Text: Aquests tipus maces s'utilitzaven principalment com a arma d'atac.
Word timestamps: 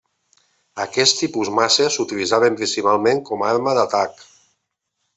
Aquests 0.85 1.13
tipus 1.19 1.51
maces 1.59 1.99
s'utilitzaven 1.99 2.59
principalment 2.63 3.25
com 3.31 3.45
a 3.49 3.53
arma 3.55 3.77
d'atac. 3.81 4.29